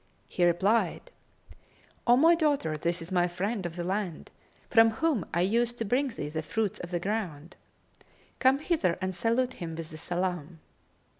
[0.27, 1.11] He replied,
[2.07, 4.31] "O my daughter this is my friend of the land,
[4.67, 7.55] from whom I used to bring thee the fruits of the ground.
[8.39, 10.59] Come hither and salute him with the salam."